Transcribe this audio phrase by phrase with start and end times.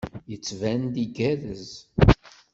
[0.31, 1.69] Yettban-d igerrez.